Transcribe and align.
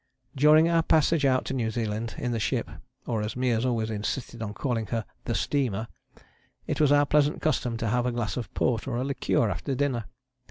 During 0.35 0.67
our 0.67 0.81
passage 0.81 1.25
out 1.25 1.45
to 1.45 1.53
New 1.53 1.69
Zealand 1.69 2.15
in 2.17 2.31
the 2.31 2.39
ship 2.39 2.71
(or 3.05 3.21
as 3.21 3.35
Meares 3.35 3.67
always 3.67 3.91
insisted 3.91 4.41
on 4.41 4.55
calling 4.55 4.87
her, 4.87 5.05
the 5.25 5.35
steamer) 5.35 5.87
it 6.65 6.81
was 6.81 6.91
our 6.91 7.05
pleasant 7.05 7.39
custom 7.39 7.77
to 7.77 7.87
have 7.87 8.07
a 8.07 8.11
glass 8.11 8.35
of 8.35 8.51
port 8.55 8.87
or 8.87 8.95
a 8.97 9.03
liqueur 9.03 9.51
after 9.51 9.75
dinner. 9.75 10.05